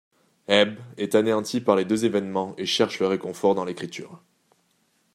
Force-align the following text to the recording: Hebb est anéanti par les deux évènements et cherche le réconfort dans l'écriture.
Hebb 0.47 0.79
est 0.97 1.13
anéanti 1.13 1.61
par 1.61 1.75
les 1.75 1.85
deux 1.85 2.05
évènements 2.05 2.55
et 2.57 2.65
cherche 2.65 2.97
le 2.99 3.05
réconfort 3.05 3.53
dans 3.53 3.65
l'écriture. 3.65 4.23